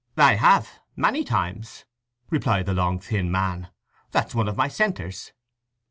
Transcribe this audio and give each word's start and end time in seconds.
"I 0.17 0.33
have—many 0.33 1.23
times," 1.23 1.85
replied 2.31 2.65
the 2.65 2.73
long 2.73 2.99
thin 2.99 3.29
man. 3.31 3.69
"That's 4.09 4.33
one 4.33 4.47
of 4.47 4.57
my 4.57 4.67
centres." 4.67 5.31